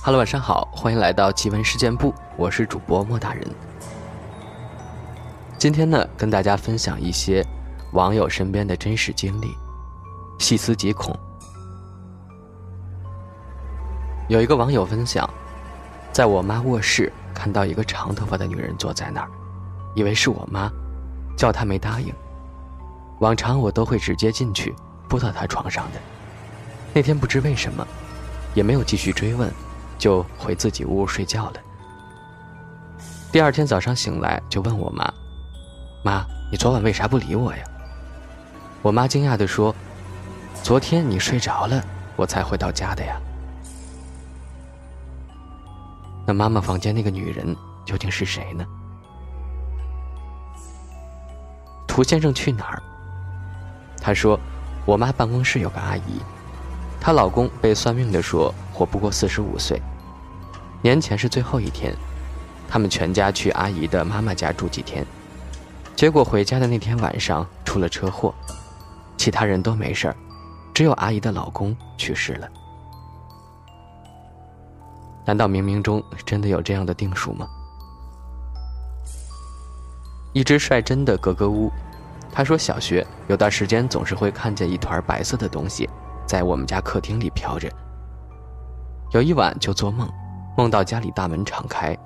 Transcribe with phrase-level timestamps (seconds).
[0.00, 3.44] Hello，晚上好，欢迎来到奇闻事件部，我是主播莫大人。
[5.58, 7.44] 今天呢，跟大家分享一些
[7.92, 9.54] 网友身边的真实经历，
[10.38, 11.14] 细思极恐。
[14.28, 15.28] 有一个网友分享，
[16.12, 19.28] 在我妈卧室看到一个长头发的女人坐在那儿，
[19.96, 20.70] 以为是我妈，
[21.36, 22.14] 叫她没答应。
[23.18, 24.74] 往常我都会直接进去
[25.08, 26.00] 扑到她床上的，
[26.94, 27.86] 那天不知为什么，
[28.54, 29.52] 也没有继续追问。
[29.98, 31.60] 就回自己屋睡觉了。
[33.30, 35.12] 第二天早上醒来，就问我妈
[36.02, 37.62] ：“妈，你昨晚为啥不理我呀？”
[38.80, 39.74] 我妈惊讶地说
[40.62, 41.84] ：“昨天你睡着了，
[42.16, 43.20] 我才回到家的呀。”
[46.24, 48.64] 那妈妈房间那个女人究竟是谁呢？
[51.86, 52.82] 涂先生去哪儿？
[54.00, 54.38] 他说
[54.86, 56.22] ：“我妈办公室有个阿姨。”
[57.00, 59.82] 她老公被算命的说活不过四十五岁。
[60.80, 61.92] 年前是最后一天，
[62.68, 65.04] 他们全家去阿姨的妈妈家住几天，
[65.96, 68.32] 结果回家的那天晚上出了车祸，
[69.16, 70.16] 其他人都没事儿，
[70.72, 72.48] 只有阿姨的老公去世了。
[75.24, 77.48] 难道冥冥中真的有这样的定数吗？
[80.32, 81.68] 一只率真的格格巫，
[82.30, 85.90] 他说小学有段时间总是会看见一团白色的东西。
[86.24, 87.68] 在我们家客厅里飘着。
[89.10, 90.06] 有一晚就做梦，
[90.56, 91.96] 梦到家里大门敞开，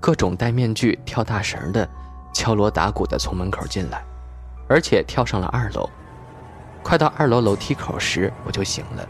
[0.00, 1.88] 各种戴面具、跳大绳的、
[2.32, 4.04] 敲锣打鼓的从门口进来，
[4.68, 5.88] 而且跳上了二楼。
[6.82, 9.08] 快到二楼楼梯口时，我就醒了。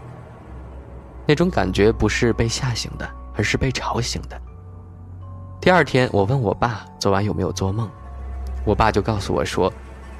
[1.26, 4.38] 那种感觉不是被吓醒的，而是被吵醒的。
[5.60, 7.90] 第二天，我问我爸昨晚有没有做梦，
[8.66, 9.72] 我爸就告诉我说，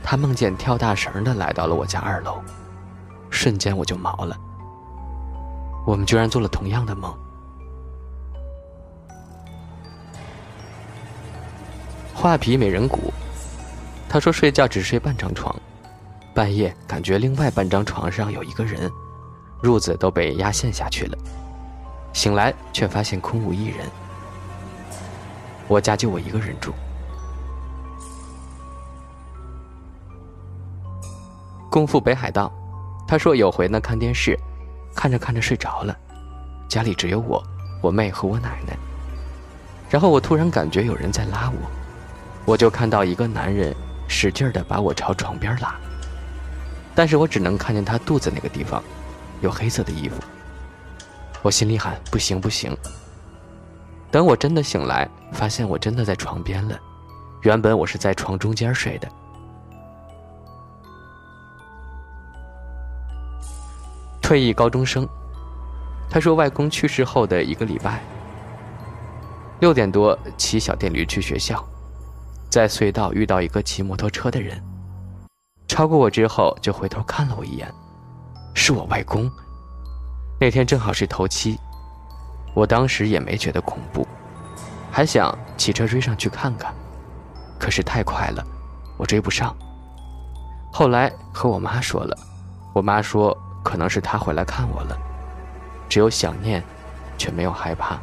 [0.03, 2.41] 他梦见跳大绳的来到了我家二楼。
[3.28, 4.34] 瞬间我就毛了，
[5.87, 7.15] 我们居然做了同样的梦。
[12.15, 13.12] 画皮美人骨，
[14.09, 15.55] 他说睡觉只睡半张床，
[16.34, 18.91] 半夜感觉另外半张床上有一个人，
[19.62, 21.19] 褥子都被压陷下去了，
[22.15, 23.87] 醒来却发现空无一人。
[25.69, 26.72] 我家就我一个人住。
[31.71, 32.51] 功夫北海道。
[33.06, 34.34] 他说有回呢，看电视，
[34.94, 35.97] 看着看着睡着了，
[36.69, 37.43] 家里只有我、
[37.82, 38.77] 我妹和我奶奶。
[39.91, 41.71] 然后我突然感觉有人在拉我，
[42.44, 43.75] 我就看到一个男人
[44.09, 45.75] 使劲的把我朝床边拉，
[46.94, 48.83] 但是我只能看见他肚子那个地方
[49.41, 50.16] 有黑色的衣服。
[51.43, 52.75] 我心里喊不行不行。
[54.10, 56.78] 等我真的醒来，发现我真的在床边了，
[57.43, 59.09] 原本我是在床中间睡的。
[64.25, 65.07] 退役高中生，
[66.09, 68.03] 他说外公去世后的一个礼拜，
[69.61, 71.62] 六点多骑小电驴去学校，
[72.49, 74.59] 在隧道遇到一个骑摩托车的人，
[75.69, 77.71] 超过我之后就回头看了我一眼，
[78.55, 79.31] 是我外公。
[80.41, 81.59] 那天正好是头七，
[82.55, 84.09] 我当时也没觉得恐怖，
[84.91, 86.75] 还想骑车追上去看看，
[87.59, 88.43] 可是太快了，
[88.97, 89.55] 我追不上。
[90.73, 92.17] 后来和我妈说了，
[92.73, 93.37] 我妈说。
[93.65, 94.97] 可能是他回来看我了，
[95.89, 96.63] 只有想念，
[97.19, 97.99] 却没有害怕。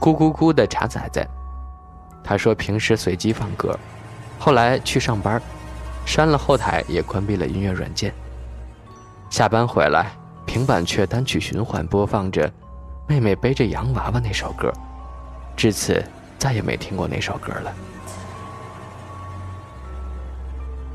[0.00, 1.24] 咕咕咕的茶仔仔，
[2.24, 3.78] 他说平时随机放歌，
[4.38, 5.40] 后来去上班，
[6.06, 8.12] 删了后台也关闭了音乐软件。
[9.28, 10.10] 下班回来，
[10.46, 12.48] 平板却单曲循环播放着
[13.06, 14.72] 《妹妹背着洋娃娃》那首歌，
[15.54, 16.02] 至此
[16.38, 17.72] 再也没听过那首歌了。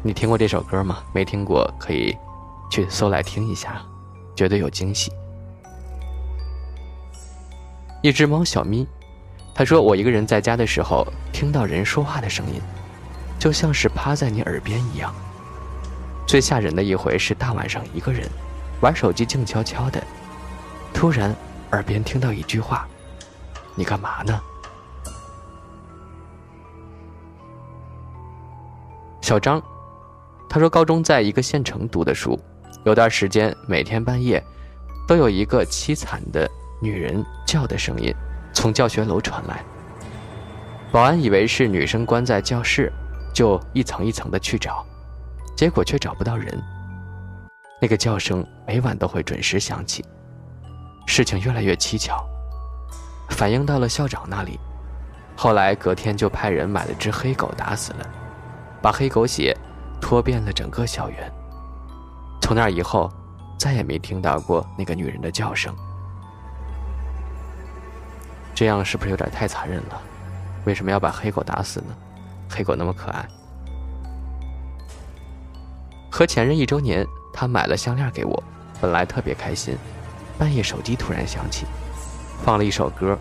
[0.05, 0.99] 你听过这首歌吗？
[1.11, 2.15] 没听过可以
[2.69, 3.81] 去搜来听一下，
[4.35, 5.11] 绝对有惊喜。
[8.03, 8.87] 一只猫小咪，
[9.51, 11.03] 他说我一个人在家的时候
[11.33, 12.61] 听到人说话的声音，
[13.39, 15.11] 就像是趴在你耳边一样。
[16.27, 18.29] 最吓人的一回是大晚上一个人
[18.81, 20.03] 玩手机静悄悄的，
[20.93, 21.35] 突然
[21.71, 22.87] 耳边听到一句话
[23.73, 24.39] ：“你干嘛呢？”
[29.19, 29.59] 小张，
[30.55, 32.39] 他说高中在一个县城读的书，
[32.85, 34.41] 有段时间每天半夜，
[35.05, 36.49] 都有一个凄惨的
[36.81, 38.15] 女人叫的声音
[38.53, 39.61] 从教学楼传来。
[40.93, 42.89] 保安以为是女生关在教室，
[43.33, 44.85] 就一层一层的去找，
[45.57, 46.57] 结果却找不到人。
[47.81, 50.05] 那个叫声每晚都会准时响起，
[51.05, 52.25] 事情越来越蹊跷，
[53.29, 54.57] 反映到了校长那里。
[55.35, 58.09] 后来隔天就派人买了只黑狗打死了。
[58.81, 59.53] 把黑狗血
[60.01, 61.31] 拖遍了整个校园。
[62.41, 63.11] 从那以后，
[63.57, 65.75] 再也没听到过那个女人的叫声。
[68.53, 70.01] 这样是不是有点太残忍了？
[70.65, 71.95] 为什么要把黑狗打死呢？
[72.49, 73.27] 黑狗那么可爱。
[76.11, 78.43] 和前任一周年，他买了项链给我，
[78.79, 79.77] 本来特别开心。
[80.37, 81.65] 半夜手机突然响起，
[82.43, 83.13] 放了一首歌，《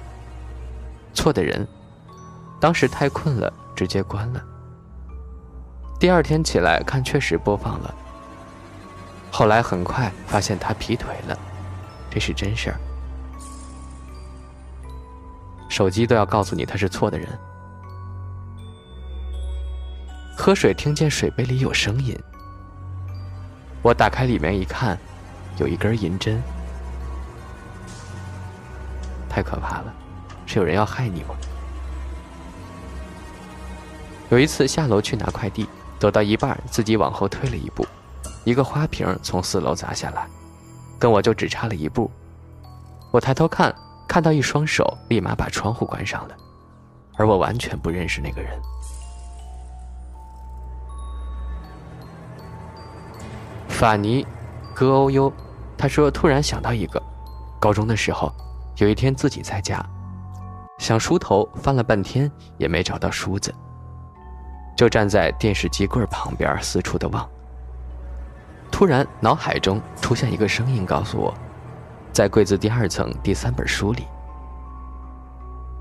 [1.16, 1.64] 错的人》。
[2.60, 4.42] 当时太困了，直接关了。
[6.04, 7.94] 第二天起来看，确实播放了。
[9.30, 11.38] 后来很快发现他劈腿了，
[12.10, 12.76] 这是真事儿。
[15.70, 17.26] 手机都要告诉你他是错的人。
[20.36, 22.14] 喝水听见水杯里有声音，
[23.80, 24.98] 我打开里面一看，
[25.56, 26.38] 有一根银针，
[29.26, 29.94] 太可怕了，
[30.44, 31.34] 是有人要害你吗？
[34.28, 35.66] 有一次下楼去拿快递。
[35.98, 37.86] 走到一半，自己往后退了一步，
[38.44, 40.28] 一个花瓶从四楼砸下来，
[40.98, 42.10] 跟我就只差了一步。
[43.10, 43.74] 我抬头看，
[44.08, 46.36] 看到一双手，立马把窗户关上了，
[47.16, 48.60] 而我完全不认识那个人。
[53.68, 54.26] 法尼，
[54.74, 55.32] 戈欧优，
[55.76, 57.02] 他说突然想到一个，
[57.60, 58.32] 高中的时候，
[58.76, 59.84] 有一天自己在家，
[60.78, 63.54] 想梳头，翻了半天也没找到梳子。
[64.76, 67.28] 就站在电视机柜旁边四处的望。
[68.70, 71.32] 突然，脑海中出现一个声音，告诉我，
[72.12, 74.04] 在柜子第二层第三本书里。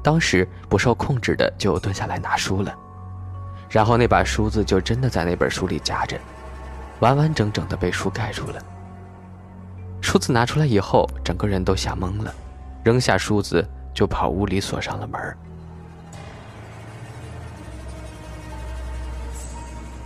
[0.04, 2.76] 当时不受控制的就蹲下来拿书了，
[3.70, 6.20] 然后那把梳子就真的在那本书里夹着，
[7.00, 8.62] 完完整整的被书盖住了。
[10.02, 12.32] 梳子拿出来以后，整个人都吓懵了，
[12.84, 15.38] 扔下梳子就跑屋里锁上了门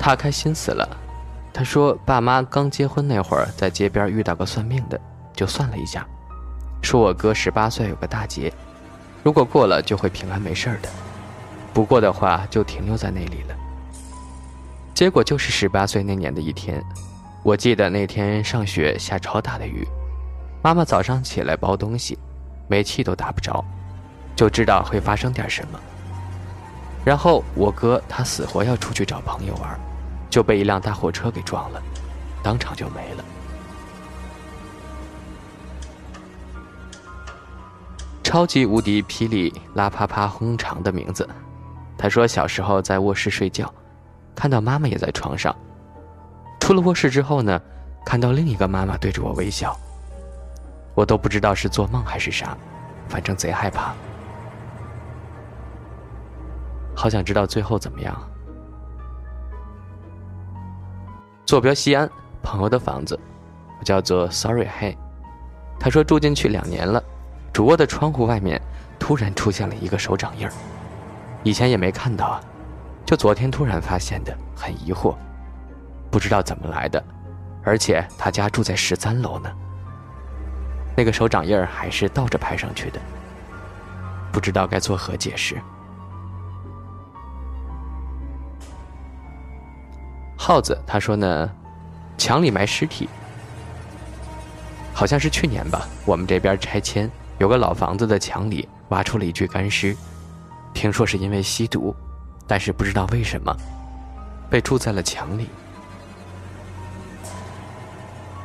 [0.07, 0.87] 他开心死了，
[1.53, 4.97] 他说：“爸妈刚结婚那会儿，在街边遇到个算命的，
[5.33, 6.07] 就算了一下，
[6.81, 8.49] 说我哥十八岁有个大劫，
[9.21, 10.87] 如果过了就会平安没事的，
[11.73, 13.55] 不过的话就停留在那里了。
[14.93, 16.81] 结果就是十八岁那年的一天，
[17.43, 19.85] 我记得那天上学下超大的雨，
[20.63, 22.17] 妈妈早上起来包东西，
[22.69, 23.61] 煤气都打不着，
[24.37, 25.77] 就知道会发生点什么。
[27.03, 29.77] 然后我哥他死活要出去找朋友玩。”
[30.29, 31.81] 就被一辆大货车给撞了，
[32.43, 33.23] 当场就没了。
[38.23, 41.27] 超级无敌霹雳拉啪啪轰长的名字，
[41.97, 43.73] 他说小时候在卧室睡觉，
[44.35, 45.55] 看到妈妈也在床上。
[46.59, 47.61] 出了卧室之后呢，
[48.05, 49.73] 看到另一个妈妈对着我微笑。
[50.93, 52.57] 我都不知道是做梦还是啥，
[53.07, 53.93] 反正贼害怕。
[56.93, 58.19] 好想知道最后怎么样。
[61.47, 62.09] 坐标西安，
[62.43, 63.17] 朋友的房子，
[63.85, 64.97] 叫做 Sorry Hey。
[65.79, 67.01] 他说住进去两年了，
[67.53, 68.61] 主卧的窗户外面
[68.99, 70.51] 突然出现了一个手掌印儿，
[71.43, 72.41] 以前也没看到啊，
[73.05, 75.15] 就昨天突然发现的，很疑惑，
[76.11, 77.01] 不知道怎么来的，
[77.63, 79.49] 而且他家住在十三楼呢。
[80.97, 82.99] 那个手掌印儿还是倒着拍上去的，
[84.33, 85.55] 不知道该作何解释。
[90.47, 91.51] 耗子他说呢，
[92.17, 93.09] 墙里埋尸体，
[94.93, 95.85] 好像是去年吧。
[96.05, 99.93] 我们这边拆迁，有个老房子的墙里挖出了一具干尸，
[100.73, 101.93] 听说是因为吸毒，
[102.47, 103.53] 但是不知道为什么
[104.49, 105.49] 被住在了墙里。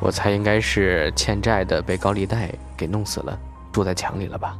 [0.01, 3.39] 我猜应该是欠债的被高利贷给弄死了，
[3.71, 4.57] 住在墙里了吧。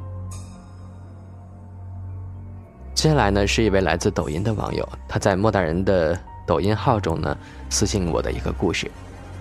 [2.95, 6.17] 接下来呢，是一位来自抖音的网友，他在莫大人的。
[6.45, 7.38] 抖音号中呢，
[7.69, 8.89] 私信我的一个故事，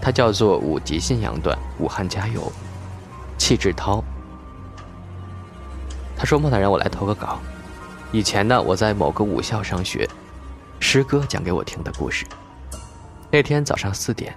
[0.01, 2.51] 它叫做五级信仰段，武汉加油，
[3.37, 4.03] 气志涛。
[6.17, 7.41] 他说：“莫大人，我来投个稿。
[8.13, 10.09] 以前呢，我在某个武校上学，
[10.79, 12.25] 师哥讲给我听的故事。
[13.31, 14.33] 那天早上四点，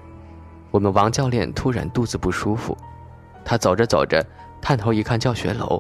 [0.72, 2.75] 我们王教练突然肚子不舒服，
[3.43, 4.25] 他走着走着，
[4.60, 5.79] 探头一看教学楼，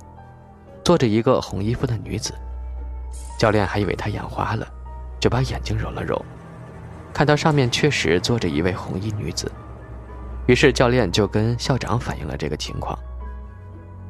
[0.83, 2.35] 坐着一个红衣服的女子。
[3.39, 4.67] 教练还以为他眼花了，
[5.19, 6.23] 就把眼睛揉了揉。”
[7.15, 9.49] 看到上面确实坐着一位红衣女子，
[10.47, 12.99] 于是教练就跟校长反映了这个情况。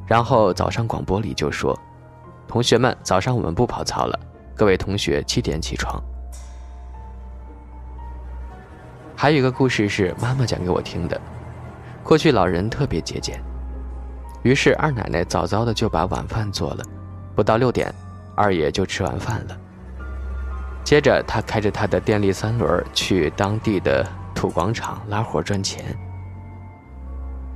[0.08, 1.78] 然后早上广播里就说
[2.48, 4.18] ：“同学们，早上我们不跑操了，
[4.56, 6.02] 各位同学七点起床。”
[9.14, 11.20] 还有一个故事是妈妈讲给我听的。
[12.02, 13.40] 过去老人特别节俭，
[14.42, 16.82] 于是二奶奶早早的就把晚饭做了，
[17.36, 17.94] 不到六点，
[18.34, 19.56] 二爷就吃完饭了。
[20.86, 25.84] 接着他开着他的电力三轮去当地的土广场拉活赚钱。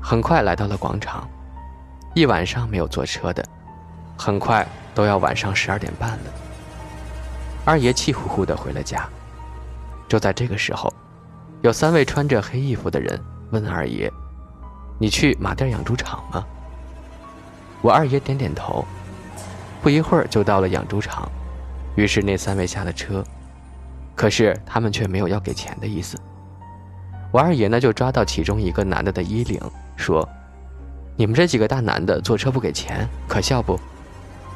[0.02, 1.28] 很快来到了广场，
[2.12, 3.44] 一晚上没有坐车的，
[4.18, 6.25] 很快都要晚上十二点半了。
[7.64, 9.08] 二爷气呼呼的回了家。
[10.08, 10.92] 就在这个时候，
[11.62, 13.16] 有三位穿着黑衣服的人
[13.52, 14.12] 问二爷。
[14.99, 16.44] 你去马甸养猪场吗？
[17.80, 18.84] 我二爷点点头。
[19.80, 21.30] 不一会儿就到了养猪场，
[22.00, 23.23] 于是那三位下了车，
[24.16, 26.19] 可是他们却没有要给钱的意思。
[27.30, 29.61] 我二爷呢就抓到其中一个男的的衣领，
[29.97, 30.26] 说
[31.14, 33.78] ：“你们这几个大男的坐车不给钱，可笑不？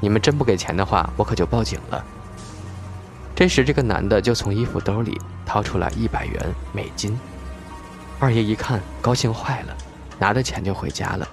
[0.00, 2.02] 你们真不给钱的话，我可就报警了。”
[3.36, 7.14] 这时，这个男的就从衣服兜里掏出来一百元美金。
[8.18, 9.76] 二爷一看，高兴坏了。
[10.18, 11.28] 拿着钱就回家了。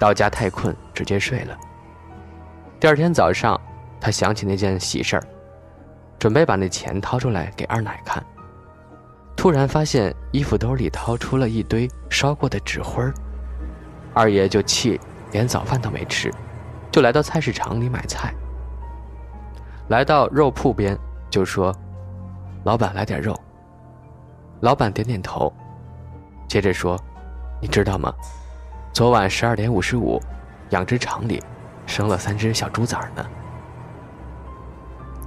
[0.00, 1.56] 到家太困，直接睡了。
[2.80, 3.60] 第二天早上，
[4.00, 5.22] 他想起那件喜事儿，
[6.18, 8.24] 准备把那钱掏出来给二奶看。
[9.36, 13.12] 突然发现衣服兜里掏出了一堆烧过的纸灰儿，
[14.14, 15.00] 二爷就气，
[15.32, 16.32] 连早饭都没吃，
[16.90, 18.32] 就来到菜市场里买菜。
[19.88, 20.98] 来到肉铺边，
[21.30, 21.74] 就说
[22.64, 23.38] ：“老板，来点肉。”
[24.60, 25.52] 老板点点头，
[26.48, 26.98] 接着说。
[27.58, 28.12] 你知道吗？
[28.92, 30.20] 昨晚十二点五十五，
[30.70, 31.42] 养殖场里
[31.86, 33.26] 生了三只小猪崽呢。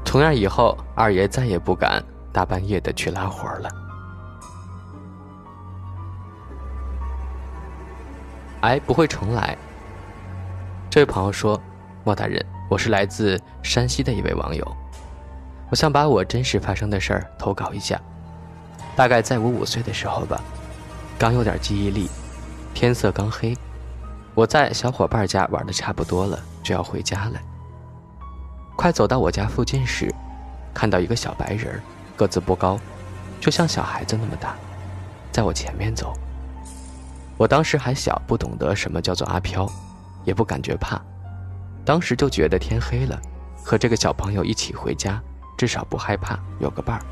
[0.09, 3.69] 从那以后，二爷再也不敢大半夜的去拉活了。
[8.61, 9.55] 哎，不会重来。
[10.89, 11.61] 这位朋友说
[12.03, 14.67] ：“莫大人，我是来自山西的一位网友，
[15.69, 18.01] 我想把我真实发生的事儿投稿一下。
[18.95, 20.41] 大概在我五岁的时候吧。”
[21.19, 22.09] 刚有点记忆力，
[22.73, 23.55] 天色刚黑，
[24.33, 27.39] 我在小伙伴家玩的差不多了，就要回家了。
[28.79, 30.09] 快走到我家附近时，
[30.73, 31.81] 看到一个小白人，
[32.15, 32.79] 个子不高，
[33.41, 34.55] 就像小孩子那么大，
[35.33, 36.13] 在我前面走。
[37.35, 39.69] 我当时还小，不懂得什么叫做阿飘，
[40.23, 40.97] 也不感觉怕，
[41.83, 43.19] 当时就觉得天黑了，
[43.65, 45.21] 和这个小朋友一起回家，
[45.57, 47.03] 至少不害怕，有个伴儿，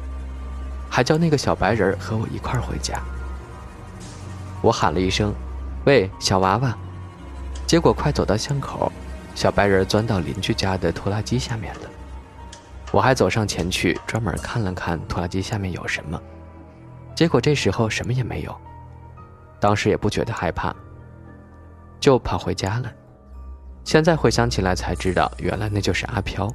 [0.89, 2.97] 还叫那个小白人和我一块儿回家。
[4.61, 5.33] 我喊了一声
[5.83, 6.73] ：“喂，小娃娃！”
[7.67, 8.89] 结果快走到巷口，
[9.37, 11.81] 小白人钻到邻居家的拖拉机下面了。
[12.91, 16.19] 我还走上前去，专门看了看拖拉机下面有什么。
[17.13, 18.57] 结果这时候什么也没有，
[19.59, 20.75] 当时也不觉得害怕，
[21.99, 22.91] 就跑回家了。
[23.83, 26.51] 现在回想起来才知道，原来那就是阿飘。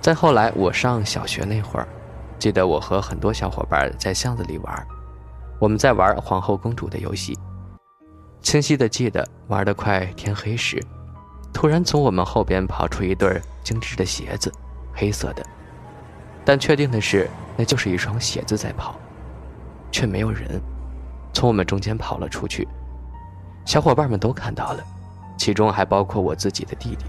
[0.00, 1.86] 再后来，我上小学那会儿，
[2.40, 4.86] 记得我和很多小伙伴在巷子里玩。
[5.60, 7.38] 我们在玩皇后公主的游戏，
[8.44, 10.78] 清晰的记得玩的快天黑时，
[11.50, 14.52] 突然从我们后边跑出一对精致的鞋子，
[14.92, 15.42] 黑色的，
[16.44, 19.00] 但确定的是那就是一双鞋子在跑，
[19.90, 20.60] 却没有人，
[21.32, 22.68] 从我们中间跑了出去，
[23.64, 24.84] 小伙伴们都看到了，
[25.38, 27.06] 其中还包括我自己的弟弟。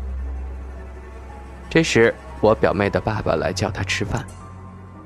[1.70, 4.26] 这时我表妹的爸爸来叫他吃饭，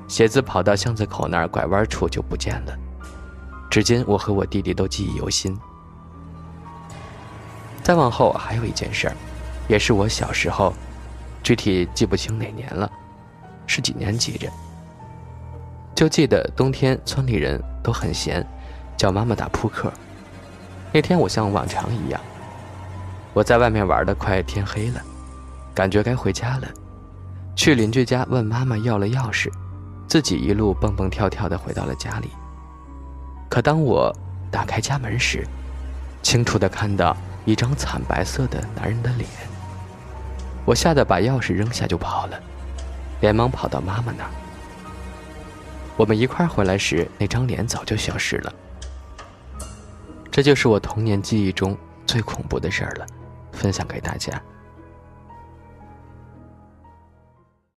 [0.06, 2.78] 鞋子跑到巷子口那儿拐弯处就不见了。
[3.68, 5.58] 至今，我和我弟弟都记忆犹新。
[7.82, 9.16] 再往后，还有一件事儿，
[9.68, 10.72] 也是我小时候，
[11.42, 12.90] 具体记不清哪年了，
[13.66, 14.48] 是几年级着。
[15.94, 18.46] 就记得冬天，村里人都很闲，
[18.96, 19.92] 叫妈妈打扑克。
[20.92, 22.20] 那天我像往常一样，
[23.32, 25.00] 我在外面玩的快天黑了，
[25.74, 26.68] 感觉该回家了，
[27.54, 29.50] 去邻居家问妈妈要了钥匙，
[30.08, 32.30] 自己一路蹦蹦跳跳的回到了家里。
[33.48, 34.14] 可当我
[34.50, 35.46] 打开家门时，
[36.22, 39.28] 清楚的看到一张惨白色的男人的脸。
[40.64, 42.40] 我吓得把钥匙扔下就跑了，
[43.20, 44.30] 连忙跑到妈妈那儿。
[45.96, 48.52] 我们一块回来时，那张脸早就消失了。
[50.30, 53.06] 这就是我童年记忆中最恐怖的事儿了，
[53.52, 54.40] 分享给大家。